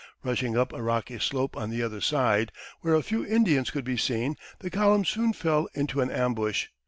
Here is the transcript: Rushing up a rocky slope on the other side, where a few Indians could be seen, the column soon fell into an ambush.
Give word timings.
Rushing 0.23 0.57
up 0.57 0.73
a 0.73 0.81
rocky 0.81 1.19
slope 1.19 1.55
on 1.55 1.69
the 1.69 1.83
other 1.83 2.01
side, 2.01 2.51
where 2.79 2.95
a 2.95 3.03
few 3.03 3.23
Indians 3.23 3.69
could 3.69 3.85
be 3.85 3.97
seen, 3.97 4.35
the 4.57 4.71
column 4.71 5.05
soon 5.05 5.31
fell 5.31 5.69
into 5.75 6.01
an 6.01 6.09
ambush. 6.09 6.69